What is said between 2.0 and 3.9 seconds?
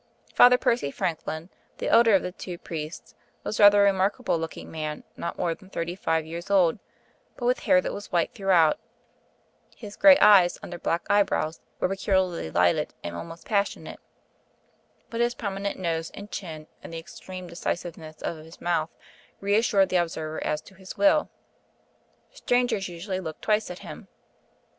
of the two priests, was rather